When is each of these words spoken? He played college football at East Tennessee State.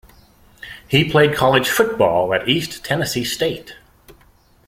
He 0.87 1.07
played 1.07 1.35
college 1.35 1.69
football 1.69 2.33
at 2.33 2.49
East 2.49 2.83
Tennessee 2.83 3.23
State. 3.23 3.75